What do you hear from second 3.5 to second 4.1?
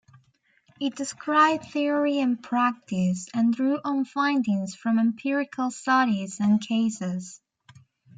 drew on